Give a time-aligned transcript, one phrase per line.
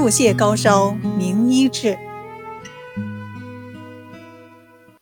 [0.00, 1.98] 腹泻高烧名医治。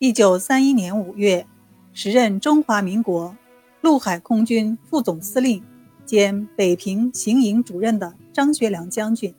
[0.01, 1.47] 一九三一年五月，
[1.93, 3.37] 时任中华民国
[3.81, 5.63] 陆海空军副总司令
[6.05, 9.33] 兼北平行营主任的张学良将军，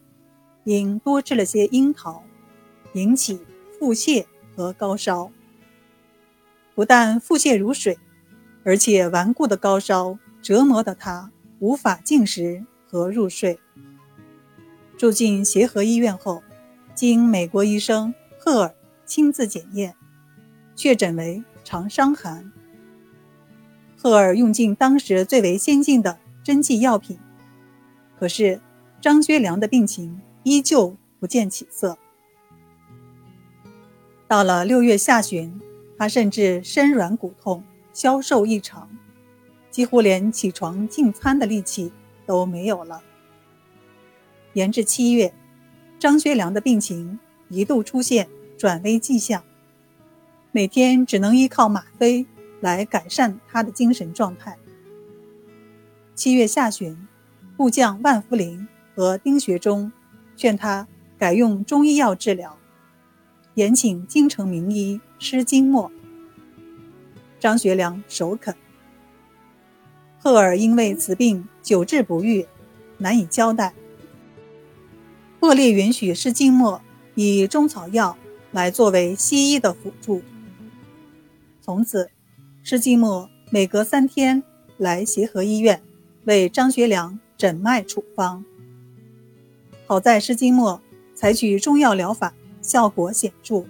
[0.63, 2.23] 因多吃了些樱桃，
[2.93, 3.41] 引起
[3.77, 4.23] 腹泻
[4.55, 5.29] 和高烧。
[6.73, 7.99] 不但腹泻如水，
[8.63, 11.29] 而且顽固的高烧折磨得他
[11.59, 13.59] 无法进食和入睡。
[14.99, 16.43] 住进协和医院后，
[16.93, 19.95] 经美国医生赫尔亲自检验。
[20.75, 22.51] 确诊为肠伤寒。
[23.95, 27.17] 赫尔用尽当时最为先进的针剂药品，
[28.19, 28.59] 可是
[28.99, 31.97] 张学良的病情依旧不见起色。
[34.27, 35.61] 到了六月下旬，
[35.97, 38.89] 他甚至身软骨痛、消瘦异常，
[39.71, 41.93] 几乎连起床进餐的力气
[42.25, 43.01] 都没有了。
[44.53, 45.33] 延至七月，
[45.99, 47.19] 张学良的病情
[47.49, 49.43] 一度出现转危迹象。
[50.51, 52.25] 每天只能依靠吗啡
[52.59, 54.57] 来改善他的精神状态。
[56.15, 57.07] 七月下旬，
[57.55, 59.91] 部将万福林和丁学忠
[60.35, 62.57] 劝他改用中医药治疗，
[63.53, 65.91] 延请京城名医施金墨。
[67.39, 68.55] 张学良首肯。
[70.17, 72.45] 赫尔因为此病久治不愈，
[72.97, 73.73] 难以交代，
[75.41, 76.81] 恶劣允许施金墨
[77.15, 78.17] 以中草药
[78.51, 80.21] 来作为西医的辅助。
[81.61, 82.09] 从此，
[82.61, 84.43] 施金墨每隔三天
[84.77, 85.81] 来协和医院
[86.25, 88.43] 为张学良诊脉处方。
[89.87, 90.81] 好在施金墨
[91.15, 93.65] 采取中药疗法，效果显著。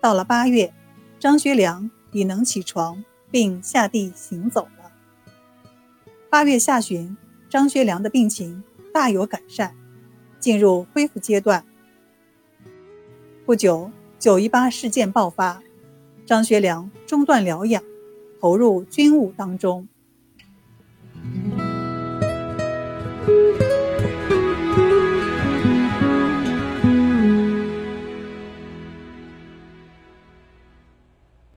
[0.00, 0.72] 到了八月，
[1.18, 4.92] 张学良已能起床并下地行走了。
[6.30, 7.16] 八月下旬，
[7.48, 9.74] 张学良的病情大有改善，
[10.38, 11.64] 进入恢复阶段。
[13.46, 15.62] 不久九一八事件爆发
[16.26, 17.82] 张学良中断疗养
[18.40, 19.88] 投入军务当中。